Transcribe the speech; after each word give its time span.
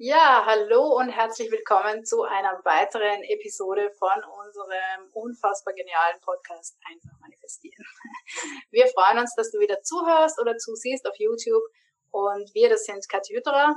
Ja, 0.00 0.44
hallo 0.46 0.96
und 0.96 1.08
herzlich 1.08 1.50
willkommen 1.50 2.04
zu 2.04 2.22
einer 2.22 2.60
weiteren 2.64 3.24
Episode 3.24 3.90
von 3.98 4.22
unserem 4.46 5.10
unfassbar 5.12 5.74
genialen 5.74 6.20
Podcast 6.20 6.78
Einfach 6.88 7.18
manifestieren. 7.18 7.84
Wir 8.70 8.86
freuen 8.86 9.18
uns, 9.18 9.34
dass 9.34 9.50
du 9.50 9.58
wieder 9.58 9.82
zuhörst 9.82 10.40
oder 10.40 10.56
zusiehst 10.56 11.04
auf 11.04 11.16
YouTube 11.18 11.64
und 12.12 12.48
wir, 12.54 12.68
das 12.68 12.84
sind 12.84 13.08
Katja 13.08 13.38
Hütterer 13.38 13.74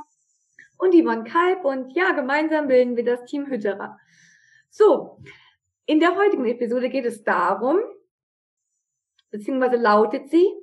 und 0.78 0.94
Yvonne 0.94 1.24
Kalb 1.24 1.66
und 1.66 1.90
ja, 1.96 2.12
gemeinsam 2.12 2.68
bilden 2.68 2.96
wir 2.96 3.04
das 3.04 3.26
Team 3.26 3.48
Hütterer. 3.48 3.98
So, 4.70 5.18
in 5.88 6.00
der 6.00 6.16
heutigen 6.16 6.46
Episode 6.46 6.90
geht 6.90 7.08
es 7.08 7.24
darum, 7.24 7.80
beziehungsweise 9.32 9.78
lautet 9.78 10.30
sie, 10.30 10.54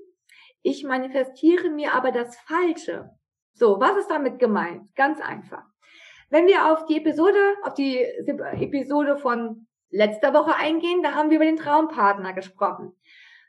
ich 0.63 0.85
manifestiere 0.85 1.69
mir 1.69 1.95
aber 1.95 2.13
das 2.13 2.37
Falsche. 2.43 3.18
So, 3.59 3.81
was 3.81 3.97
ist 3.97 4.11
damit 4.11 4.39
gemeint? 4.39 4.95
Ganz 4.95 5.21
einfach. 5.21 5.65
Wenn 6.31 6.47
wir 6.47 6.71
auf 6.71 6.87
die 6.87 6.99
Episode, 6.99 7.39
auf 7.65 7.75
die 7.75 7.99
Episode 7.99 9.17
von 9.17 9.67
letzter 9.91 10.33
Woche 10.33 10.55
eingehen, 10.55 11.03
da 11.03 11.15
haben 11.15 11.31
wir 11.31 11.37
über 11.37 11.45
den 11.45 11.57
Traumpartner 11.57 12.35
gesprochen. 12.35 12.95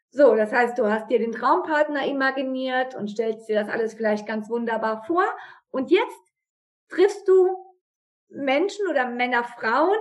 So, 0.10 0.36
das 0.36 0.52
heißt, 0.52 0.80
du 0.80 0.90
hast 0.92 1.12
dir 1.12 1.20
den 1.20 1.32
Traumpartner 1.32 2.08
imaginiert 2.08 2.96
und 2.96 3.10
stellst 3.10 3.48
dir 3.48 3.60
das 3.60 3.70
alles 3.70 3.94
vielleicht 3.94 4.26
ganz 4.26 4.50
wunderbar 4.50 5.04
vor. 5.06 5.26
Und 5.70 5.92
jetzt 5.92 6.20
triffst 6.88 7.28
du 7.28 7.56
Menschen 8.30 8.88
oder 8.88 9.08
Männer, 9.08 9.44
Frauen, 9.44 9.98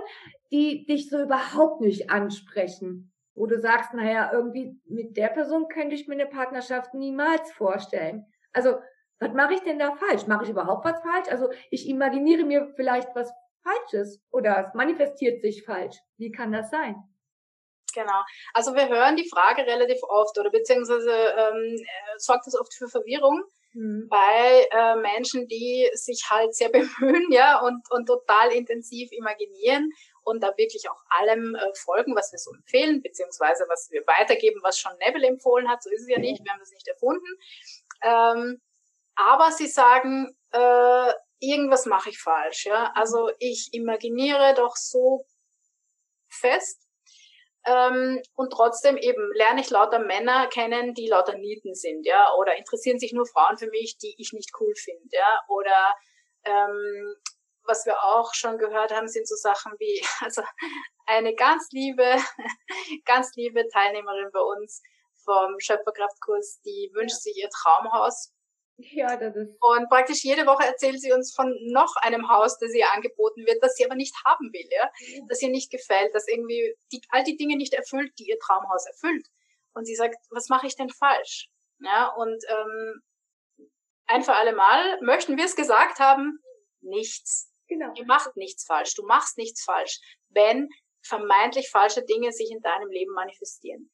die 0.51 0.87
dich 0.87 1.09
so 1.09 1.21
überhaupt 1.21 1.81
nicht 1.81 2.09
ansprechen. 2.09 3.11
Wo 3.35 3.45
du 3.45 3.59
sagst, 3.59 3.93
naja, 3.93 4.31
irgendwie 4.33 4.75
mit 4.85 5.15
der 5.17 5.27
Person 5.27 5.67
könnte 5.67 5.93
ich 5.93 6.07
mir 6.07 6.15
eine 6.15 6.25
Partnerschaft 6.25 6.95
niemals 6.95 7.51
vorstellen. 7.51 8.25
Also 8.51 8.79
was 9.19 9.33
mache 9.33 9.53
ich 9.53 9.61
denn 9.61 9.79
da 9.79 9.95
falsch? 9.95 10.27
Mache 10.27 10.45
ich 10.45 10.49
überhaupt 10.49 10.85
was 10.85 11.01
falsch? 11.01 11.27
Also 11.29 11.49
ich 11.69 11.87
imaginiere 11.87 12.43
mir 12.43 12.71
vielleicht 12.75 13.13
was 13.15 13.31
Falsches 13.63 14.21
oder 14.31 14.67
es 14.67 14.73
manifestiert 14.73 15.41
sich 15.41 15.63
falsch. 15.63 15.97
Wie 16.17 16.31
kann 16.31 16.51
das 16.51 16.69
sein? 16.69 16.95
Genau. 17.93 18.23
Also 18.53 18.75
wir 18.75 18.87
hören 18.87 19.15
die 19.15 19.27
Frage 19.29 19.63
relativ 19.63 20.01
oft 20.03 20.37
oder 20.37 20.49
beziehungsweise 20.49 21.11
ähm, 21.11 21.77
sorgt 22.17 22.47
das 22.47 22.55
oft 22.55 22.73
für 22.73 22.87
Verwirrung 22.87 23.43
mhm. 23.73 24.07
bei 24.09 24.67
äh, 24.71 24.95
Menschen, 24.97 25.47
die 25.47 25.89
sich 25.93 26.29
halt 26.29 26.55
sehr 26.55 26.69
bemühen, 26.99 27.31
ja, 27.31 27.59
und, 27.59 27.81
und 27.91 28.05
total 28.05 28.51
intensiv 28.53 29.11
imaginieren 29.11 29.91
und 30.23 30.43
da 30.43 30.55
wirklich 30.57 30.89
auch 30.89 31.01
allem 31.09 31.55
äh, 31.55 31.73
folgen, 31.75 32.15
was 32.15 32.31
wir 32.31 32.39
so 32.39 32.53
empfehlen, 32.53 33.01
beziehungsweise 33.01 33.65
was 33.67 33.89
wir 33.91 34.05
weitergeben, 34.05 34.61
was 34.63 34.77
schon 34.77 34.91
Neville 34.99 35.27
empfohlen 35.27 35.67
hat. 35.67 35.81
So 35.83 35.89
ist 35.89 36.01
es 36.01 36.09
ja 36.09 36.19
nicht, 36.19 36.43
wir 36.43 36.51
haben 36.51 36.59
das 36.59 36.71
nicht 36.71 36.87
erfunden. 36.87 37.27
Ähm, 38.03 38.61
aber 39.27 39.51
sie 39.51 39.67
sagen, 39.67 40.35
äh, 40.51 41.13
irgendwas 41.39 41.85
mache 41.85 42.09
ich 42.09 42.19
falsch. 42.19 42.65
Ja? 42.65 42.91
Also 42.95 43.31
ich 43.39 43.69
imaginiere 43.73 44.53
doch 44.55 44.75
so 44.75 45.25
fest 46.29 46.81
ähm, 47.65 48.21
und 48.35 48.51
trotzdem 48.51 48.97
eben 48.97 49.31
lerne 49.33 49.61
ich 49.61 49.69
lauter 49.69 49.99
Männer 49.99 50.47
kennen, 50.47 50.93
die 50.93 51.07
lauter 51.07 51.37
Nieten 51.37 51.75
sind, 51.75 52.05
ja, 52.05 52.33
oder 52.35 52.57
interessieren 52.57 52.99
sich 52.99 53.13
nur 53.13 53.25
Frauen 53.25 53.57
für 53.57 53.67
mich, 53.67 53.97
die 53.97 54.15
ich 54.17 54.31
nicht 54.33 54.51
cool 54.59 54.73
finde, 54.75 55.09
ja, 55.11 55.41
oder 55.49 55.93
ähm, 56.45 57.15
was 57.63 57.85
wir 57.85 58.01
auch 58.01 58.33
schon 58.33 58.57
gehört 58.57 58.91
haben, 58.91 59.07
sind 59.07 59.27
so 59.27 59.35
Sachen 59.35 59.73
wie, 59.79 60.01
also 60.21 60.41
eine 61.05 61.35
ganz 61.35 61.69
liebe, 61.71 62.15
ganz 63.05 63.35
liebe 63.35 63.67
Teilnehmerin 63.67 64.29
bei 64.31 64.41
uns 64.41 64.81
vom 65.25 65.59
Schöpferkraftkurs, 65.59 66.61
die 66.61 66.91
wünscht 66.93 67.21
sich 67.21 67.37
ihr 67.37 67.49
Traumhaus 67.49 68.33
ja, 68.79 69.17
das 69.17 69.35
ist. 69.35 69.57
Und 69.61 69.89
praktisch 69.89 70.23
jede 70.23 70.45
Woche 70.45 70.65
erzählt 70.65 71.01
sie 71.01 71.11
uns 71.11 71.33
von 71.33 71.53
noch 71.71 71.95
einem 71.97 72.29
Haus, 72.29 72.57
das 72.59 72.73
ihr 72.73 72.91
angeboten 72.93 73.45
wird, 73.45 73.61
das 73.61 73.75
sie 73.75 73.85
aber 73.85 73.95
nicht 73.95 74.15
haben 74.25 74.51
will, 74.53 74.67
ja, 74.71 74.89
mhm. 75.21 75.27
das 75.27 75.41
ihr 75.41 75.49
nicht 75.49 75.71
gefällt, 75.71 76.13
das 76.13 76.27
irgendwie 76.27 76.75
die, 76.91 77.01
all 77.09 77.23
die 77.23 77.37
Dinge 77.37 77.57
nicht 77.57 77.73
erfüllt, 77.73 78.11
die 78.19 78.29
ihr 78.29 78.39
Traumhaus 78.39 78.85
erfüllt. 78.87 79.27
Und 79.73 79.85
sie 79.85 79.95
sagt, 79.95 80.15
was 80.29 80.49
mache 80.49 80.67
ich 80.67 80.75
denn 80.75 80.89
falsch? 80.89 81.49
Ja, 81.79 82.07
und 82.15 82.43
ähm, 82.49 83.01
ein 84.07 84.23
für 84.23 84.33
alle 84.33 84.53
Mal 84.53 84.99
möchten 85.01 85.37
wir 85.37 85.45
es 85.45 85.55
gesagt 85.55 85.99
haben, 85.99 86.39
nichts. 86.81 87.53
Genau. 87.67 87.93
Ihr 87.95 88.05
macht 88.05 88.35
nichts 88.35 88.65
falsch. 88.65 88.95
Du 88.95 89.05
machst 89.05 89.37
nichts 89.37 89.63
falsch, 89.63 89.99
wenn 90.29 90.67
vermeintlich 91.03 91.69
falsche 91.69 92.03
Dinge 92.03 92.31
sich 92.31 92.49
in 92.51 92.61
deinem 92.61 92.89
Leben 92.89 93.13
manifestieren. 93.13 93.91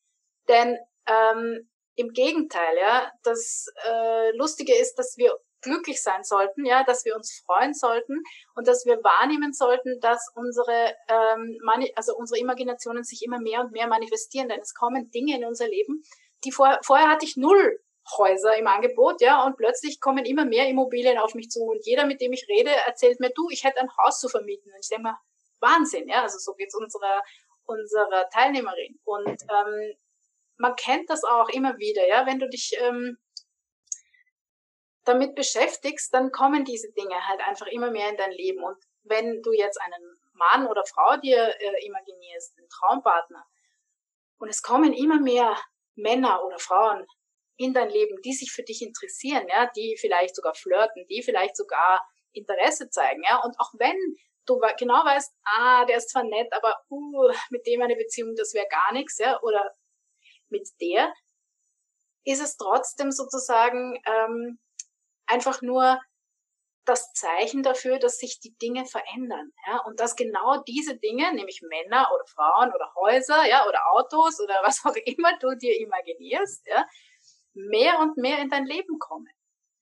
Denn 0.47 0.77
ähm, 1.07 1.69
im 1.95 2.09
Gegenteil, 2.09 2.77
ja. 2.77 3.11
Das 3.23 3.67
äh, 3.85 4.31
Lustige 4.37 4.75
ist, 4.75 4.95
dass 4.95 5.17
wir 5.17 5.37
glücklich 5.61 6.01
sein 6.01 6.23
sollten, 6.23 6.65
ja, 6.65 6.83
dass 6.83 7.05
wir 7.05 7.15
uns 7.15 7.41
freuen 7.45 7.73
sollten 7.73 8.21
und 8.55 8.67
dass 8.67 8.85
wir 8.85 8.97
wahrnehmen 9.03 9.51
sollten, 9.51 9.99
dass 9.99 10.31
unsere, 10.35 10.93
ähm, 11.09 11.59
also 11.95 12.15
unsere 12.15 12.39
Imaginationen 12.39 13.03
sich 13.03 13.23
immer 13.25 13.39
mehr 13.39 13.61
und 13.61 13.71
mehr 13.71 13.87
manifestieren, 13.87 14.47
denn 14.47 14.61
es 14.61 14.73
kommen 14.73 15.09
Dinge 15.09 15.37
in 15.37 15.45
unser 15.45 15.67
Leben, 15.67 16.03
die 16.43 16.51
vorher, 16.51 16.79
vorher 16.83 17.09
hatte 17.09 17.25
ich 17.25 17.35
null 17.35 17.79
Häuser 18.17 18.55
im 18.55 18.67
Angebot, 18.67 19.19
ja, 19.21 19.43
und 19.45 19.57
plötzlich 19.57 19.99
kommen 19.99 20.25
immer 20.25 20.45
mehr 20.45 20.67
Immobilien 20.67 21.17
auf 21.17 21.33
mich 21.33 21.49
zu 21.49 21.63
und 21.63 21.83
jeder, 21.85 22.05
mit 22.05 22.21
dem 22.21 22.33
ich 22.33 22.45
rede, 22.47 22.69
erzählt 22.85 23.19
mir, 23.19 23.31
du, 23.31 23.49
ich 23.49 23.63
hätte 23.63 23.79
ein 23.79 23.89
Haus 23.97 24.19
zu 24.19 24.29
vermieten. 24.29 24.71
Und 24.71 24.79
ich 24.79 24.89
denke 24.89 25.03
mal, 25.05 25.17
Wahnsinn, 25.59 26.07
ja, 26.07 26.21
also 26.21 26.37
so 26.37 26.53
geht's 26.53 26.75
unserer, 26.75 27.23
unserer 27.65 28.29
Teilnehmerin. 28.29 28.99
Und 29.05 29.27
ähm, 29.27 29.95
man 30.57 30.75
kennt 30.75 31.09
das 31.09 31.23
auch 31.23 31.49
immer 31.49 31.77
wieder, 31.77 32.07
ja, 32.07 32.25
wenn 32.25 32.39
du 32.39 32.49
dich 32.49 32.75
ähm, 32.79 33.17
damit 35.03 35.35
beschäftigst, 35.35 36.13
dann 36.13 36.31
kommen 36.31 36.65
diese 36.65 36.91
Dinge 36.91 37.27
halt 37.27 37.41
einfach 37.41 37.67
immer 37.67 37.91
mehr 37.91 38.09
in 38.09 38.17
dein 38.17 38.31
Leben. 38.31 38.63
Und 38.63 38.77
wenn 39.03 39.41
du 39.41 39.51
jetzt 39.53 39.79
einen 39.79 40.17
Mann 40.33 40.67
oder 40.67 40.83
Frau 40.85 41.17
dir 41.17 41.55
äh, 41.59 41.85
imaginierst, 41.85 42.57
einen 42.57 42.69
Traumpartner, 42.69 43.45
und 44.37 44.49
es 44.49 44.61
kommen 44.61 44.93
immer 44.93 45.19
mehr 45.19 45.57
Männer 45.95 46.43
oder 46.43 46.59
Frauen 46.59 47.05
in 47.57 47.73
dein 47.73 47.89
Leben, 47.89 48.21
die 48.21 48.33
sich 48.33 48.51
für 48.51 48.63
dich 48.63 48.81
interessieren, 48.81 49.47
ja, 49.47 49.69
die 49.75 49.95
vielleicht 49.99 50.35
sogar 50.35 50.53
flirten, 50.55 51.05
die 51.07 51.23
vielleicht 51.23 51.55
sogar 51.55 52.05
Interesse 52.33 52.89
zeigen, 52.89 53.23
ja, 53.23 53.41
und 53.43 53.57
auch 53.59 53.71
wenn 53.77 53.97
du 54.45 54.59
genau 54.77 55.05
weißt, 55.05 55.33
ah, 55.45 55.85
der 55.85 55.97
ist 55.97 56.09
zwar 56.09 56.23
nett, 56.23 56.51
aber 56.51 56.75
uh, 56.89 57.31
mit 57.49 57.65
dem 57.65 57.81
eine 57.81 57.95
Beziehung, 57.95 58.35
das 58.35 58.53
wäre 58.53 58.67
gar 58.69 58.91
nichts, 58.91 59.17
ja, 59.19 59.41
oder 59.41 59.71
mit 60.55 60.69
der, 60.81 61.13
ist 62.25 62.41
es 62.41 62.57
trotzdem 62.57 63.11
sozusagen 63.11 64.01
ähm, 64.05 64.59
einfach 65.27 65.61
nur 65.61 65.99
das 66.85 67.13
Zeichen 67.13 67.63
dafür, 67.63 67.97
dass 67.99 68.17
sich 68.17 68.39
die 68.39 68.55
Dinge 68.57 68.85
verändern, 68.85 69.51
ja, 69.67 69.79
und 69.85 69.99
dass 69.99 70.15
genau 70.15 70.61
diese 70.67 70.95
Dinge, 70.97 71.33
nämlich 71.33 71.61
Männer 71.67 72.09
oder 72.13 72.25
Frauen 72.27 72.71
oder 72.73 72.93
Häuser, 72.95 73.45
ja, 73.49 73.67
oder 73.67 73.79
Autos 73.91 74.39
oder 74.39 74.55
was 74.63 74.85
auch 74.85 74.95
immer 75.05 75.37
du 75.39 75.55
dir 75.57 75.79
imaginierst, 75.79 76.65
ja, 76.67 76.85
mehr 77.53 77.99
und 77.99 78.17
mehr 78.17 78.39
in 78.39 78.49
dein 78.49 78.65
Leben 78.65 78.99
kommen. 78.99 79.34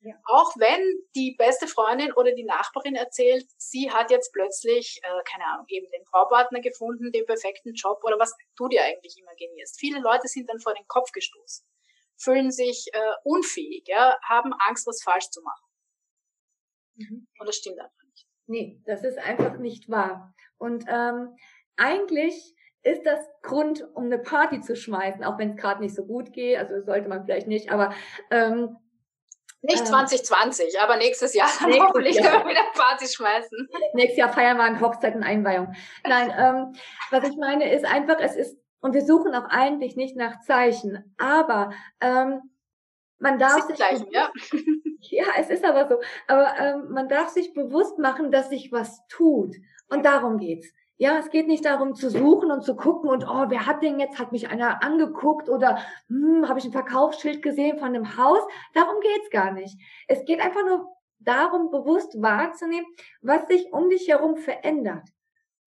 Ja. 0.03 0.15
Auch 0.25 0.51
wenn 0.57 0.81
die 1.15 1.33
beste 1.37 1.65
Freundin 1.65 2.11
oder 2.13 2.33
die 2.33 2.43
Nachbarin 2.43 2.95
erzählt, 2.95 3.45
sie 3.57 3.89
hat 3.89 4.11
jetzt 4.11 4.33
plötzlich, 4.33 4.99
äh, 5.01 5.23
keine 5.23 5.45
Ahnung, 5.45 5.65
eben 5.69 5.89
den 5.91 6.03
Traupartner 6.03 6.59
gefunden, 6.59 7.13
den 7.13 7.25
perfekten 7.25 7.73
Job 7.73 8.03
oder 8.03 8.19
was 8.19 8.35
du 8.57 8.67
dir 8.67 8.83
eigentlich 8.83 9.17
imaginierst. 9.17 9.79
Viele 9.79 10.01
Leute 10.01 10.27
sind 10.27 10.49
dann 10.49 10.59
vor 10.59 10.73
den 10.73 10.85
Kopf 10.87 11.11
gestoßen, 11.13 11.65
fühlen 12.17 12.51
sich 12.51 12.87
äh, 12.91 13.13
unfähig, 13.23 13.85
ja, 13.87 14.17
haben 14.23 14.53
Angst, 14.67 14.85
was 14.87 15.01
falsch 15.01 15.29
zu 15.29 15.41
machen. 15.41 15.65
Mhm. 16.95 17.27
Und 17.39 17.47
das 17.47 17.55
stimmt 17.55 17.79
einfach 17.79 18.03
nicht. 18.03 18.27
Nee, 18.47 18.81
das 18.85 19.05
ist 19.05 19.17
einfach 19.17 19.57
nicht 19.57 19.89
wahr. 19.89 20.35
Und 20.57 20.83
ähm, 20.89 21.37
eigentlich 21.77 22.55
ist 22.81 23.05
das 23.05 23.25
Grund, 23.41 23.87
um 23.95 24.05
eine 24.05 24.19
Party 24.19 24.59
zu 24.59 24.75
schmeißen, 24.75 25.23
auch 25.23 25.37
wenn 25.37 25.51
es 25.51 25.57
gerade 25.57 25.81
nicht 25.81 25.95
so 25.95 26.05
gut 26.05 26.33
geht, 26.33 26.57
also 26.57 26.81
sollte 26.81 27.07
man 27.07 27.23
vielleicht 27.23 27.47
nicht, 27.47 27.71
aber 27.71 27.93
ähm, 28.29 28.75
nicht 29.63 29.87
2020, 29.87 30.75
ähm, 30.75 30.81
aber 30.81 30.97
nächstes 30.97 31.33
Jahr 31.33 31.49
dann 31.59 31.69
nächstes 31.69 31.87
hoffentlich 31.87 32.15
Jahr. 32.17 32.31
können 32.31 32.45
wir 32.45 32.51
wieder 32.51 32.65
Party 32.75 33.07
schmeißen. 33.07 33.69
Nächstes 33.93 34.17
Jahr 34.17 34.31
feiern 34.31 34.57
wir 34.57 34.63
eine 34.63 34.79
Hochzeit 34.81 35.15
und 35.15 35.23
Einweihung. 35.23 35.73
Nein, 36.05 36.33
ähm, 36.37 36.75
was 37.11 37.23
ich 37.23 37.37
meine 37.37 37.73
ist 37.73 37.85
einfach, 37.85 38.17
es 38.19 38.35
ist, 38.35 38.57
und 38.81 38.93
wir 38.93 39.05
suchen 39.05 39.33
auch 39.33 39.45
eigentlich 39.49 39.95
nicht 39.95 40.17
nach 40.17 40.41
Zeichen, 40.41 41.15
aber 41.17 41.71
ähm, 42.01 42.41
man 43.19 43.39
darf 43.39 43.61
sich 43.61 43.77
Zeichen, 43.77 44.07
ja. 44.11 44.29
ja, 44.99 45.25
es 45.39 45.49
ist 45.49 45.63
aber 45.63 45.87
so. 45.87 46.01
Aber 46.27 46.59
ähm, 46.59 46.89
man 46.91 47.07
darf 47.07 47.29
sich 47.29 47.53
bewusst 47.53 47.97
machen, 47.97 48.31
dass 48.31 48.49
sich 48.49 48.73
was 48.73 48.99
tut. 49.07 49.55
Und 49.87 50.03
darum 50.03 50.37
geht's. 50.37 50.67
Ja, 51.03 51.19
es 51.19 51.31
geht 51.31 51.47
nicht 51.47 51.65
darum 51.65 51.95
zu 51.95 52.09
suchen 52.09 52.49
und 52.49 52.63
zu 52.63 52.77
gucken 52.77 53.09
und 53.09 53.25
oh, 53.27 53.49
wer 53.49 53.65
hat 53.65 53.83
den 53.83 53.99
jetzt? 53.99 54.19
Hat 54.19 54.31
mich 54.31 54.47
einer 54.47 54.81
angeguckt 54.81 55.49
oder 55.49 55.79
hm, 56.07 56.47
habe 56.47 56.59
ich 56.59 56.65
ein 56.65 56.71
Verkaufsschild 56.71 57.41
gesehen 57.41 57.77
von 57.77 57.89
einem 57.89 58.15
Haus? 58.15 58.41
Darum 58.73 58.95
geht's 59.01 59.29
gar 59.29 59.51
nicht. 59.51 59.77
Es 60.07 60.23
geht 60.23 60.39
einfach 60.39 60.65
nur 60.65 60.95
darum, 61.19 61.71
bewusst 61.71 62.21
wahrzunehmen, 62.21 62.85
was 63.21 63.45
sich 63.47 63.73
um 63.73 63.89
dich 63.89 64.07
herum 64.07 64.37
verändert. 64.37 65.09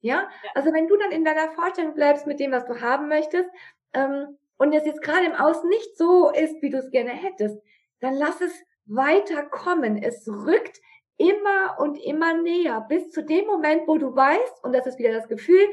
Ja, 0.00 0.30
also 0.54 0.72
wenn 0.72 0.88
du 0.88 0.96
dann 0.96 1.10
in 1.10 1.22
deiner 1.22 1.50
Vorstellung 1.50 1.92
bleibst 1.92 2.26
mit 2.26 2.40
dem, 2.40 2.52
was 2.52 2.64
du 2.64 2.80
haben 2.80 3.08
möchtest, 3.08 3.50
ähm, 3.92 4.38
und 4.56 4.72
es 4.72 4.86
jetzt 4.86 5.02
gerade 5.02 5.26
im 5.26 5.34
Außen 5.34 5.68
nicht 5.68 5.98
so 5.98 6.30
ist, 6.30 6.62
wie 6.62 6.70
du 6.70 6.78
es 6.78 6.90
gerne 6.90 7.10
hättest, 7.10 7.60
dann 8.00 8.14
lass 8.14 8.40
es 8.40 8.54
weiter 8.86 9.42
kommen. 9.42 10.02
Es 10.02 10.26
rückt 10.26 10.80
immer 11.18 11.78
und 11.78 11.98
immer 11.98 12.34
näher, 12.34 12.84
bis 12.88 13.10
zu 13.10 13.24
dem 13.24 13.46
Moment, 13.46 13.86
wo 13.86 13.98
du 13.98 14.14
weißt, 14.14 14.64
und 14.64 14.72
das 14.74 14.86
ist 14.86 14.98
wieder 14.98 15.12
das 15.12 15.28
Gefühl, 15.28 15.66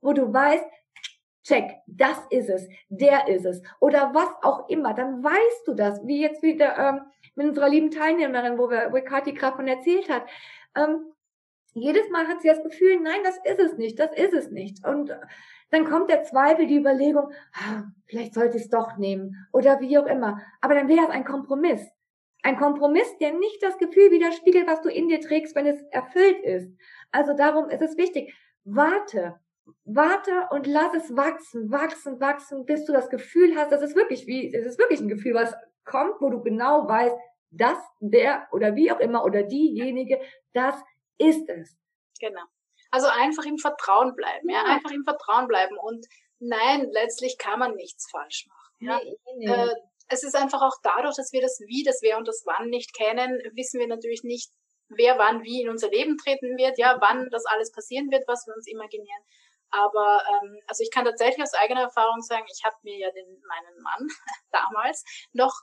wo 0.00 0.12
du 0.12 0.32
weißt, 0.32 0.64
check, 1.44 1.78
das 1.86 2.18
ist 2.30 2.48
es, 2.48 2.68
der 2.88 3.28
ist 3.28 3.44
es, 3.44 3.62
oder 3.80 4.12
was 4.14 4.28
auch 4.42 4.68
immer, 4.68 4.94
dann 4.94 5.22
weißt 5.22 5.66
du 5.66 5.74
das, 5.74 6.06
wie 6.06 6.20
jetzt 6.20 6.42
wieder 6.42 6.76
ähm, 6.78 7.00
mit 7.34 7.48
unserer 7.48 7.68
lieben 7.68 7.90
Teilnehmerin, 7.90 8.58
wo 8.58 8.70
wir, 8.70 8.92
wo 8.92 9.00
Kathi 9.02 9.32
gerade 9.32 9.56
von 9.56 9.68
erzählt 9.68 10.08
hat. 10.08 10.26
Ähm, 10.76 11.12
jedes 11.72 12.10
Mal 12.10 12.26
hat 12.26 12.42
sie 12.42 12.48
das 12.48 12.62
Gefühl, 12.62 13.00
nein, 13.00 13.20
das 13.22 13.38
ist 13.38 13.60
es 13.60 13.78
nicht, 13.78 13.98
das 13.98 14.12
ist 14.16 14.34
es 14.34 14.50
nicht. 14.50 14.84
Und 14.86 15.16
dann 15.70 15.84
kommt 15.84 16.10
der 16.10 16.24
Zweifel, 16.24 16.66
die 16.66 16.76
Überlegung, 16.76 17.32
ah, 17.52 17.84
vielleicht 18.06 18.34
sollte 18.34 18.56
ich 18.56 18.64
es 18.64 18.70
doch 18.70 18.96
nehmen 18.96 19.46
oder 19.52 19.80
wie 19.80 19.96
auch 19.98 20.06
immer. 20.06 20.40
Aber 20.60 20.74
dann 20.74 20.88
wäre 20.88 21.04
es 21.04 21.10
ein 21.10 21.24
Kompromiss. 21.24 21.88
Ein 22.42 22.56
Kompromiss, 22.56 23.18
der 23.18 23.32
nicht 23.32 23.62
das 23.62 23.78
Gefühl 23.78 24.10
widerspiegelt, 24.10 24.66
was 24.66 24.80
du 24.80 24.88
in 24.88 25.08
dir 25.08 25.20
trägst, 25.20 25.54
wenn 25.54 25.66
es 25.66 25.82
erfüllt 25.90 26.42
ist. 26.42 26.70
Also 27.10 27.34
darum 27.34 27.68
ist 27.68 27.82
es 27.82 27.96
wichtig, 27.96 28.34
warte, 28.64 29.38
warte 29.84 30.48
und 30.50 30.66
lass 30.66 30.94
es 30.94 31.14
wachsen, 31.16 31.70
wachsen, 31.70 32.20
wachsen, 32.20 32.64
bis 32.64 32.84
du 32.84 32.92
das 32.92 33.10
Gefühl 33.10 33.56
hast, 33.56 33.72
das 33.72 33.82
ist 33.82 33.96
wirklich 33.96 34.26
wie, 34.26 34.54
es 34.54 34.66
ist 34.66 34.78
wirklich 34.78 35.00
ein 35.00 35.08
Gefühl, 35.08 35.34
was 35.34 35.54
kommt, 35.84 36.20
wo 36.20 36.30
du 36.30 36.42
genau 36.42 36.88
weißt, 36.88 37.16
das, 37.50 37.78
der 38.00 38.46
oder 38.52 38.76
wie 38.76 38.92
auch 38.92 39.00
immer 39.00 39.24
oder 39.24 39.42
diejenige, 39.42 40.20
das 40.52 40.76
ist 41.18 41.48
es. 41.48 41.76
Genau. 42.20 42.42
Also 42.90 43.08
einfach 43.08 43.44
im 43.44 43.58
Vertrauen 43.58 44.14
bleiben, 44.14 44.48
ja, 44.48 44.64
ja. 44.64 44.74
einfach 44.74 44.90
im 44.90 45.04
Vertrauen 45.04 45.48
bleiben 45.48 45.76
und 45.78 46.06
nein, 46.38 46.88
letztlich 46.90 47.38
kann 47.38 47.58
man 47.58 47.74
nichts 47.74 48.10
falsch 48.10 48.46
machen. 48.48 48.74
Ja? 48.80 49.00
Nee, 49.02 49.16
nee. 49.36 49.46
Äh, 49.46 49.74
es 50.10 50.24
ist 50.24 50.34
einfach 50.34 50.60
auch 50.60 50.76
dadurch, 50.82 51.16
dass 51.16 51.32
wir 51.32 51.40
das 51.40 51.60
Wie, 51.66 51.84
das 51.84 52.00
Wer 52.02 52.18
und 52.18 52.28
das 52.28 52.42
Wann 52.44 52.68
nicht 52.68 52.94
kennen, 52.94 53.40
wissen 53.54 53.80
wir 53.80 53.86
natürlich 53.86 54.22
nicht, 54.24 54.50
wer 54.88 55.18
wann 55.18 55.42
wie 55.42 55.62
in 55.62 55.68
unser 55.68 55.88
Leben 55.88 56.18
treten 56.18 56.56
wird, 56.58 56.78
ja, 56.78 56.98
wann 57.00 57.30
das 57.30 57.46
alles 57.46 57.70
passieren 57.70 58.10
wird, 58.10 58.26
was 58.26 58.46
wir 58.46 58.54
uns 58.54 58.66
imaginieren. 58.66 59.22
Aber 59.70 60.20
ähm, 60.28 60.60
also 60.66 60.82
ich 60.82 60.90
kann 60.90 61.04
tatsächlich 61.04 61.42
aus 61.42 61.54
eigener 61.54 61.82
Erfahrung 61.82 62.20
sagen, 62.22 62.44
ich 62.52 62.64
habe 62.64 62.74
mir 62.82 62.98
ja 62.98 63.10
den 63.12 63.40
meinen 63.46 63.82
Mann 63.82 64.08
damals 64.50 65.04
noch 65.32 65.54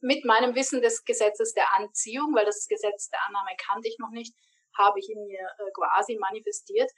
mit 0.00 0.24
meinem 0.24 0.54
Wissen 0.54 0.80
des 0.80 1.04
Gesetzes 1.04 1.52
der 1.52 1.74
Anziehung, 1.74 2.34
weil 2.34 2.46
das 2.46 2.68
Gesetz 2.68 3.10
der 3.10 3.20
Annahme 3.26 3.50
kannte 3.58 3.88
ich 3.88 3.98
noch 3.98 4.10
nicht, 4.10 4.34
habe 4.78 5.00
ich 5.00 5.10
in 5.10 5.26
mir 5.26 5.40
äh, 5.40 5.70
quasi 5.74 6.16
manifestiert. 6.16 6.90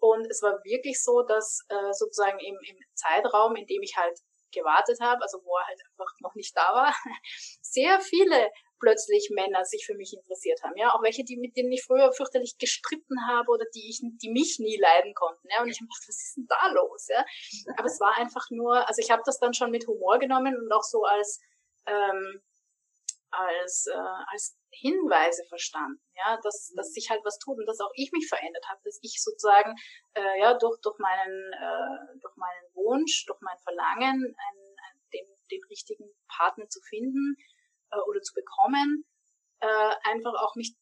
Und 0.00 0.26
es 0.30 0.42
war 0.42 0.64
wirklich 0.64 1.02
so, 1.02 1.22
dass 1.22 1.60
äh, 1.68 1.92
sozusagen 1.92 2.38
im, 2.38 2.56
im 2.66 2.76
Zeitraum, 2.94 3.54
in 3.56 3.66
dem 3.66 3.82
ich 3.82 3.96
halt 3.96 4.18
gewartet 4.52 5.00
habe, 5.00 5.22
also 5.22 5.38
wo 5.44 5.56
er 5.56 5.66
halt 5.66 5.80
einfach 5.90 6.12
noch 6.20 6.34
nicht 6.34 6.56
da 6.56 6.74
war, 6.74 6.94
sehr 7.62 8.00
viele 8.00 8.50
plötzlich 8.80 9.30
Männer 9.34 9.64
sich 9.64 9.84
für 9.86 9.94
mich 9.94 10.14
interessiert 10.14 10.62
haben, 10.62 10.76
ja, 10.76 10.92
auch 10.92 11.02
welche, 11.02 11.24
die 11.24 11.36
mit 11.36 11.56
denen 11.56 11.72
ich 11.72 11.84
früher 11.84 12.12
fürchterlich 12.12 12.58
gestritten 12.58 13.26
habe 13.28 13.50
oder 13.50 13.64
die 13.74 13.88
ich, 13.90 14.00
die 14.02 14.30
mich 14.30 14.58
nie 14.60 14.78
leiden 14.78 15.14
konnten, 15.14 15.48
ja, 15.50 15.62
und 15.62 15.68
ich 15.68 15.80
habe 15.80 15.88
gedacht, 15.88 16.08
was 16.08 16.22
ist 16.22 16.36
denn 16.36 16.46
da 16.48 16.68
los, 16.72 17.08
ja, 17.08 17.24
aber 17.76 17.86
es 17.86 18.00
war 18.00 18.16
einfach 18.16 18.46
nur, 18.50 18.86
also 18.88 19.00
ich 19.00 19.10
habe 19.10 19.22
das 19.24 19.38
dann 19.40 19.54
schon 19.54 19.70
mit 19.70 19.86
Humor 19.86 20.18
genommen 20.18 20.56
und 20.56 20.72
auch 20.72 20.84
so 20.84 21.04
als 21.04 21.40
ähm, 21.86 22.40
als 23.30 23.86
äh, 23.86 24.22
als 24.32 24.58
Hinweise 24.70 25.44
verstanden, 25.48 26.00
ja, 26.14 26.38
dass, 26.42 26.72
dass 26.76 26.92
sich 26.92 27.10
halt 27.10 27.24
was 27.24 27.38
tut 27.38 27.58
und 27.58 27.66
dass 27.66 27.80
auch 27.80 27.92
ich 27.94 28.12
mich 28.12 28.28
verändert 28.28 28.64
habe, 28.68 28.80
dass 28.84 28.98
ich 29.02 29.22
sozusagen 29.22 29.74
äh, 30.14 30.40
ja 30.40 30.54
durch 30.54 30.80
durch 30.80 30.98
meinen 30.98 31.52
äh, 31.52 32.18
durch 32.20 32.36
meinen 32.36 32.74
Wunsch, 32.74 33.24
durch 33.26 33.40
mein 33.40 33.58
Verlangen, 33.58 34.16
einen, 34.24 34.36
einen, 34.36 35.08
den, 35.12 35.26
den 35.50 35.64
richtigen 35.70 36.08
Partner 36.28 36.68
zu 36.68 36.80
finden 36.88 37.36
äh, 37.90 37.98
oder 38.08 38.20
zu 38.20 38.34
bekommen, 38.34 39.04
äh, 39.60 39.94
einfach 40.04 40.34
auch 40.34 40.54
mich 40.54 40.74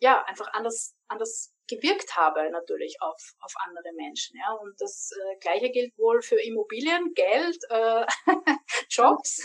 ja 0.00 0.22
einfach 0.24 0.52
anders 0.52 0.94
anders 1.08 1.54
gewirkt 1.68 2.16
habe 2.16 2.50
natürlich 2.50 2.96
auf 3.00 3.34
auf 3.40 3.52
andere 3.66 3.92
Menschen, 3.94 4.38
ja. 4.38 4.52
Und 4.52 4.80
das 4.80 5.10
äh, 5.12 5.38
gleiche 5.38 5.70
gilt 5.70 5.96
wohl 5.98 6.20
für 6.22 6.40
Immobilien, 6.40 7.14
Geld, 7.14 7.58
äh, 7.70 8.06
Jobs, 8.90 9.42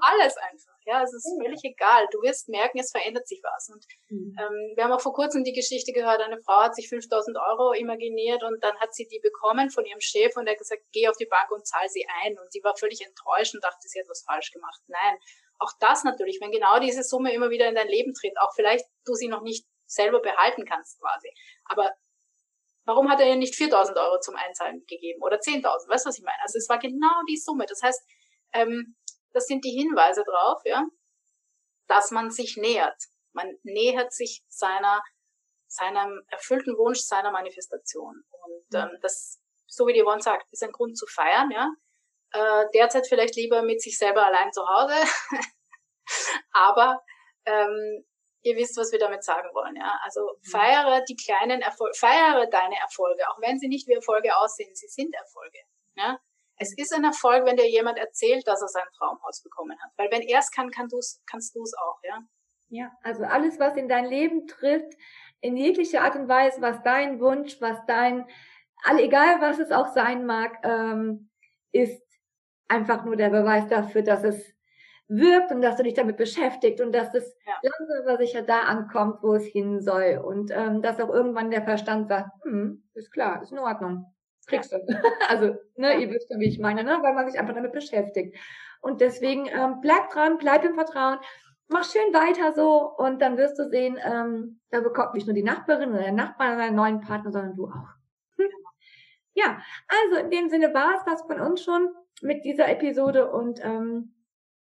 alles 0.00 0.36
einfach. 0.36 0.79
Ja, 0.90 1.04
es 1.04 1.12
ist 1.12 1.30
völlig 1.40 1.60
egal. 1.62 2.08
Du 2.10 2.20
wirst 2.20 2.48
merken, 2.48 2.80
es 2.80 2.90
verändert 2.90 3.28
sich 3.28 3.40
was. 3.44 3.68
Und 3.68 3.86
mhm. 4.08 4.34
ähm, 4.40 4.72
wir 4.74 4.82
haben 4.82 4.90
auch 4.90 5.00
vor 5.00 5.12
kurzem 5.12 5.44
die 5.44 5.52
Geschichte 5.52 5.92
gehört, 5.92 6.20
eine 6.20 6.40
Frau 6.40 6.62
hat 6.62 6.74
sich 6.74 6.88
5000 6.88 7.36
Euro 7.38 7.72
imaginiert 7.74 8.42
und 8.42 8.58
dann 8.64 8.76
hat 8.80 8.92
sie 8.92 9.06
die 9.06 9.20
bekommen 9.20 9.70
von 9.70 9.86
ihrem 9.86 10.00
Chef 10.00 10.36
und 10.36 10.48
er 10.48 10.54
hat 10.54 10.58
gesagt, 10.58 10.82
geh 10.90 11.06
auf 11.06 11.16
die 11.16 11.26
Bank 11.26 11.52
und 11.52 11.64
zahl 11.64 11.88
sie 11.88 12.04
ein. 12.24 12.36
Und 12.40 12.50
sie 12.50 12.60
war 12.64 12.76
völlig 12.76 13.06
enttäuscht 13.06 13.54
und 13.54 13.62
dachte, 13.62 13.86
sie 13.86 14.00
hat 14.00 14.08
was 14.08 14.24
falsch 14.26 14.50
gemacht. 14.50 14.80
Nein, 14.88 15.16
auch 15.60 15.72
das 15.78 16.02
natürlich, 16.02 16.40
wenn 16.40 16.50
genau 16.50 16.80
diese 16.80 17.04
Summe 17.04 17.32
immer 17.32 17.50
wieder 17.50 17.68
in 17.68 17.76
dein 17.76 17.88
Leben 17.88 18.12
tritt, 18.12 18.34
auch 18.40 18.52
vielleicht 18.56 18.86
du 19.04 19.14
sie 19.14 19.28
noch 19.28 19.42
nicht 19.42 19.66
selber 19.86 20.20
behalten 20.20 20.64
kannst 20.64 20.98
quasi. 20.98 21.30
Aber 21.66 21.92
warum 22.84 23.08
hat 23.08 23.20
er 23.20 23.28
ihr 23.28 23.36
nicht 23.36 23.54
4000 23.54 23.96
Euro 23.96 24.18
zum 24.18 24.34
Einzahlen 24.34 24.84
gegeben 24.88 25.22
oder 25.22 25.36
10.000? 25.36 25.88
Weißt 25.88 26.04
du, 26.04 26.08
was 26.08 26.18
ich 26.18 26.24
meine? 26.24 26.42
Also 26.42 26.58
es 26.58 26.68
war 26.68 26.80
genau 26.80 27.22
die 27.28 27.36
Summe. 27.36 27.66
Das 27.66 27.80
heißt, 27.80 28.02
ähm, 28.54 28.96
das 29.32 29.46
sind 29.46 29.64
die 29.64 29.70
Hinweise 29.70 30.24
drauf, 30.24 30.60
ja, 30.64 30.84
dass 31.86 32.10
man 32.10 32.30
sich 32.30 32.56
nähert. 32.56 32.96
Man 33.32 33.58
nähert 33.62 34.12
sich 34.12 34.42
seiner, 34.48 35.02
seinem 35.68 36.22
erfüllten 36.28 36.76
Wunsch, 36.76 37.00
seiner 37.00 37.30
Manifestation. 37.30 38.22
Und 38.30 38.74
ähm, 38.74 38.98
das, 39.02 39.40
so 39.66 39.86
wie 39.86 39.92
die 39.92 40.02
Yvonne 40.02 40.22
sagt, 40.22 40.46
ist 40.52 40.62
ein 40.62 40.72
Grund 40.72 40.96
zu 40.96 41.06
feiern, 41.06 41.50
ja. 41.50 41.70
Äh, 42.32 42.66
derzeit 42.74 43.08
vielleicht 43.08 43.34
lieber 43.36 43.62
mit 43.62 43.82
sich 43.82 43.98
selber 43.98 44.24
allein 44.24 44.52
zu 44.52 44.62
Hause. 44.68 44.94
Aber 46.52 47.02
ähm, 47.44 48.04
ihr 48.42 48.56
wisst, 48.56 48.76
was 48.76 48.92
wir 48.92 48.98
damit 48.98 49.24
sagen 49.24 49.48
wollen, 49.52 49.76
ja. 49.76 49.98
Also 50.04 50.20
mhm. 50.20 50.50
feiere 50.50 51.04
die 51.08 51.16
kleinen 51.16 51.60
Erfolge, 51.60 51.96
feiere 51.98 52.46
deine 52.46 52.78
Erfolge, 52.78 53.28
auch 53.28 53.40
wenn 53.40 53.58
sie 53.58 53.68
nicht 53.68 53.86
wie 53.88 53.94
Erfolge 53.94 54.36
aussehen, 54.36 54.74
sie 54.74 54.88
sind 54.88 55.14
Erfolge. 55.14 55.58
Ja? 55.96 56.20
Es 56.62 56.76
ist 56.76 56.94
ein 56.94 57.04
Erfolg, 57.04 57.46
wenn 57.46 57.56
dir 57.56 57.68
jemand 57.68 57.98
erzählt, 57.98 58.46
dass 58.46 58.60
er 58.60 58.68
sein 58.68 58.84
Traumhaus 58.98 59.42
bekommen 59.42 59.78
hat. 59.82 59.92
Weil 59.96 60.10
wenn 60.10 60.20
er 60.20 60.40
es 60.40 60.50
kann, 60.50 60.70
kann 60.70 60.88
du's, 60.88 61.22
kannst 61.28 61.56
du 61.56 61.62
es 61.62 61.72
auch, 61.74 61.98
ja. 62.02 62.20
Ja, 62.68 62.92
also 63.02 63.24
alles, 63.24 63.58
was 63.58 63.76
in 63.76 63.88
dein 63.88 64.04
Leben 64.04 64.46
trifft, 64.46 64.92
in 65.40 65.56
jeglicher 65.56 66.02
Art 66.02 66.16
und 66.16 66.28
Weise, 66.28 66.60
was 66.60 66.82
dein 66.82 67.18
Wunsch, 67.18 67.60
was 67.62 67.78
dein, 67.86 68.26
alle, 68.84 69.02
egal 69.02 69.40
was 69.40 69.58
es 69.58 69.72
auch 69.72 69.88
sein 69.88 70.26
mag, 70.26 70.58
ähm, 70.62 71.30
ist 71.72 72.02
einfach 72.68 73.04
nur 73.06 73.16
der 73.16 73.30
Beweis 73.30 73.66
dafür, 73.68 74.02
dass 74.02 74.22
es 74.22 74.54
wirkt 75.08 75.50
und 75.50 75.62
dass 75.62 75.76
du 75.76 75.82
dich 75.82 75.94
damit 75.94 76.18
beschäftigt 76.18 76.80
und 76.82 76.92
dass 76.92 77.14
es 77.14 77.36
ja. 77.46 77.54
langsam 77.62 78.06
aber 78.06 78.18
sicher 78.18 78.42
da 78.42 78.60
ankommt, 78.60 79.22
wo 79.22 79.34
es 79.34 79.46
hin 79.46 79.80
soll 79.80 80.20
und 80.22 80.50
ähm, 80.52 80.82
dass 80.82 81.00
auch 81.00 81.08
irgendwann 81.08 81.50
der 81.50 81.62
Verstand 81.62 82.08
sagt, 82.08 82.30
hm, 82.44 82.86
ist 82.94 83.10
klar, 83.10 83.42
ist 83.42 83.50
in 83.50 83.58
Ordnung 83.58 84.14
kriegst 84.46 84.72
du. 84.72 84.78
also, 85.28 85.56
ne, 85.76 86.00
ihr 86.00 86.10
wisst 86.10 86.30
ja, 86.30 86.38
wie 86.38 86.48
ich 86.48 86.58
meine, 86.58 86.84
ne? 86.84 86.98
weil 87.02 87.14
man 87.14 87.28
sich 87.28 87.38
einfach 87.38 87.54
damit 87.54 87.72
beschäftigt. 87.72 88.36
Und 88.80 89.00
deswegen 89.00 89.46
ähm, 89.46 89.80
bleib 89.80 90.10
dran, 90.10 90.38
bleib 90.38 90.64
im 90.64 90.74
Vertrauen, 90.74 91.18
mach 91.68 91.84
schön 91.84 92.12
weiter 92.12 92.52
so 92.52 92.90
und 92.96 93.20
dann 93.22 93.36
wirst 93.36 93.58
du 93.58 93.68
sehen, 93.68 93.98
ähm, 94.02 94.60
da 94.70 94.80
bekommt 94.80 95.14
nicht 95.14 95.26
nur 95.26 95.34
die 95.34 95.42
Nachbarin 95.42 95.90
oder 95.90 96.02
der 96.02 96.12
Nachbar 96.12 96.56
einen 96.56 96.76
neuen 96.76 97.00
Partner, 97.00 97.30
sondern 97.30 97.56
du 97.56 97.66
auch. 97.66 97.88
Hm. 98.36 98.48
Ja, 99.34 99.60
also 99.86 100.16
in 100.16 100.30
dem 100.30 100.48
Sinne 100.48 100.74
war 100.74 100.96
es 100.96 101.04
das 101.04 101.22
von 101.22 101.40
uns 101.40 101.62
schon 101.62 101.88
mit 102.22 102.44
dieser 102.44 102.68
Episode 102.68 103.30
und 103.30 103.64
ähm, 103.64 104.14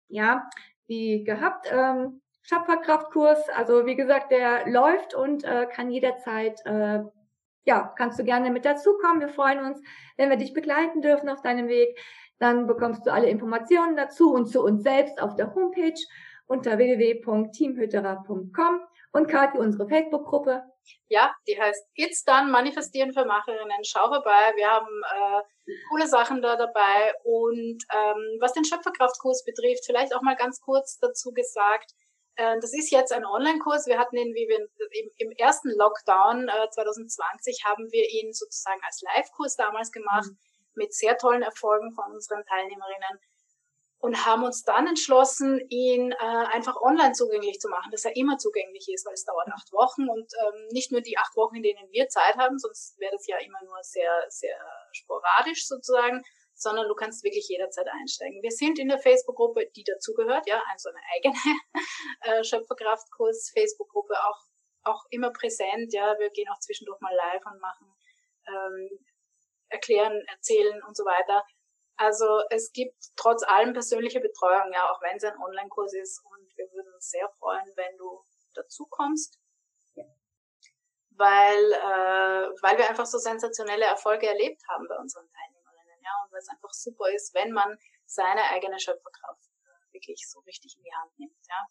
ja, 0.08 0.50
wie 0.88 1.24
gehabt, 1.24 1.68
ähm, 1.72 2.22
Schöpferkraftkurs, 2.44 3.50
also 3.50 3.86
wie 3.86 3.96
gesagt, 3.96 4.32
der 4.32 4.68
läuft 4.68 5.13
und 5.13 5.44
äh, 5.44 5.68
kann 5.68 5.90
jederzeit 5.90 6.60
äh, 6.66 7.04
ja, 7.65 7.94
kannst 7.98 8.20
du 8.20 8.24
gerne 8.24 8.51
mit 8.51 8.65
dazukommen. 8.65 9.20
Wir 9.20 9.30
freuen 9.30 9.65
uns, 9.65 9.82
wenn 10.18 10.30
wir 10.30 10.38
dich 10.38 10.53
begleiten 10.53 11.01
dürfen 11.01 11.30
auf 11.30 11.41
deinem 11.41 11.68
Weg. 11.68 12.00
Dann 12.39 12.68
bekommst 12.68 13.06
du 13.06 13.12
alle 13.12 13.30
Informationen 13.30 13.96
dazu 13.96 14.34
und 14.34 14.48
zu 14.48 14.63
uns 14.63 14.84
selbst 14.84 15.22
auf 15.22 15.36
der 15.36 15.53
Homepage 15.53 16.00
unter 16.48 16.77
www.teamhütterer.com 16.77 18.82
und 19.13 19.27
Kathi, 19.27 19.58
unsere 19.58 19.88
Facebook-Gruppe. 19.88 20.63
Ja, 21.08 21.34
die 21.48 21.60
heißt 21.60 21.88
It's 21.96 22.24
Done, 22.24 22.50
Manifestieren 22.50 23.13
für 23.13 23.25
Macherinnen. 23.25 23.84
Schau 23.84 24.08
vorbei, 24.08 24.53
wir 24.56 24.70
haben 24.70 24.88
äh, 24.88 25.41
coole 25.89 26.08
Sachen 26.08 26.41
da 26.41 26.56
dabei. 26.56 27.13
Und 27.24 27.84
ähm, 27.94 28.38
was 28.39 28.53
den 28.53 28.65
Schöpferkraftkurs 28.65 29.44
betrifft, 29.46 29.86
vielleicht 29.86 30.15
auch 30.15 30.22
mal 30.22 30.36
ganz 30.36 30.62
kurz 30.62 30.98
dazu 30.98 31.34
gesagt, 31.34 31.91
das 32.62 32.74
ist 32.74 32.91
jetzt 32.91 33.13
ein 33.13 33.25
Online-Kurs. 33.25 33.88
Wir 33.88 34.00
hatten 34.00 34.17
ihn, 34.17 34.33
wie 34.33 34.48
wir 34.48 34.67
im, 35.17 35.31
ersten 35.31 35.69
Lockdown 35.69 36.50
2020 36.71 37.60
äh, 37.60 37.69
haben 37.69 37.91
wir 37.91 38.10
ihn 38.10 38.33
sozusagen 38.33 38.81
als 38.86 39.01
Live-Kurs 39.01 39.55
damals 39.55 39.91
gemacht 39.91 40.29
mhm. 40.29 40.38
mit 40.75 40.93
sehr 40.93 41.17
tollen 41.17 41.41
Erfolgen 41.41 41.91
von 41.91 42.12
unseren 42.13 42.45
Teilnehmerinnen 42.45 43.19
und 44.01 44.25
haben 44.25 44.43
uns 44.43 44.63
dann 44.63 44.88
entschlossen, 44.88 45.62
ihn 45.69 46.12
äh, 46.12 46.15
einfach 46.51 46.75
online 46.81 47.13
zugänglich 47.13 47.60
zu 47.60 47.69
machen, 47.69 47.91
dass 47.91 48.03
er 48.03 48.15
immer 48.15 48.38
zugänglich 48.38 48.88
ist, 48.91 49.05
weil 49.05 49.13
es 49.13 49.25
dauert 49.25 49.48
acht 49.53 49.71
Wochen 49.71 50.10
und 50.10 50.33
ähm, 50.43 50.67
nicht 50.71 50.91
nur 50.91 51.01
die 51.01 51.17
acht 51.17 51.36
Wochen, 51.36 51.55
in 51.55 51.63
denen 51.63 51.91
wir 51.91 52.07
Zeit 52.10 52.36
haben, 52.36 52.57
sonst 52.57 53.00
wäre 53.00 53.12
das 53.12 53.27
ja 53.27 53.38
immer 53.38 53.60
nur 53.63 53.77
sehr, 53.83 54.12
sehr 54.29 54.57
sporadisch 54.91 55.67
sozusagen, 55.67 56.24
sondern 56.62 56.88
du 56.88 56.96
kannst 56.96 57.24
wirklich 57.24 57.48
jederzeit 57.48 57.88
einsteigen. 57.88 58.41
Wir 58.41 58.51
sind 58.51 58.80
in 58.80 58.89
der 58.89 59.00
Facebook-Gruppe, 59.00 59.70
die 59.75 59.84
dazugehört, 59.84 60.48
ja, 60.48 60.62
also 60.72 60.89
eine 60.89 61.01
eigene 61.15 61.36
äh, 62.22 62.44
Schöpferkraftkurs 62.44 63.51
Facebook-Gruppe 63.53 64.13
auch 64.24 64.51
auch 64.84 65.06
immer 65.10 65.32
präsent, 65.32 65.94
ja, 65.94 66.18
wir 66.18 66.30
gehen 66.32 66.50
auch 66.50 66.60
zwischendurch 66.60 67.00
mal 67.01 67.13
live 67.13 67.46
und 67.46 67.60
machen, 67.60 67.94
ähm, 68.48 69.06
erklären, 69.70 70.24
erzählen 70.27 70.82
und 70.84 70.96
so 70.96 71.06
weiter. 71.06 71.46
Also 71.98 72.41
es 72.50 72.72
gibt 72.72 72.96
trotz 73.15 73.44
allem 73.44 73.74
persönliche 73.74 74.20
Betreuung, 74.20 74.72
ja, 74.74 74.89
auch 74.89 75.01
wenn 75.01 75.18
es 75.18 75.24
ein 75.24 75.38
Online-Kurs 75.38 75.94
ist 75.94 76.24
und 76.25 76.58
wir 76.58 76.72
würden 76.72 76.94
uns 76.94 77.10
sehr 77.10 77.30
freuen, 77.39 77.72
wenn 77.75 77.98
du 77.98 78.24
dazu 78.56 78.88
kommst. 78.89 79.39
Weil, 81.12 81.74
äh, 81.74 82.50
weil 82.63 82.77
wir 82.80 82.89
einfach 82.89 83.06
so 83.06 83.20
sensationelle 83.20 83.86
Erfolge 83.86 84.27
erlebt 84.27 84.62
haben 84.70 84.88
bei 84.88 84.98
unseren 84.98 85.30
Teilnehmerinnen, 85.30 86.01
ja, 86.01 86.12
und 86.24 86.30
weil 86.30 86.30
es 86.41 86.50
einfach 86.50 86.71
super 86.71 87.10
ist, 87.13 87.33
wenn 87.33 87.51
man 87.51 87.77
seine 88.05 88.43
eigene 88.51 88.79
Schöpferkraft 88.79 89.50
äh, 89.63 89.93
wirklich 89.93 90.27
so 90.29 90.39
richtig 90.41 90.75
in 90.77 90.83
die 90.83 90.93
Hand 90.93 91.19
nimmt, 91.19 91.48
ja. 91.48 91.67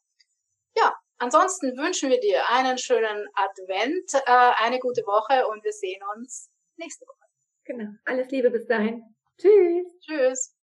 Ja, 0.76 0.96
ansonsten 1.18 1.76
wünschen 1.76 2.10
wir 2.10 2.20
dir 2.20 2.48
einen 2.48 2.78
schönen 2.78 3.28
Advent, 3.34 4.14
äh, 4.14 4.52
eine 4.62 4.78
gute 4.78 5.02
Woche 5.02 5.46
und 5.48 5.64
wir 5.64 5.72
sehen 5.72 6.00
uns 6.16 6.50
nächste 6.76 7.04
Woche. 7.06 7.26
Genau. 7.64 7.90
Alles 8.04 8.30
Liebe 8.30 8.50
bis 8.50 8.66
dahin. 8.66 9.02
Tschüss. 9.38 9.98
Tschüss. 10.00 10.56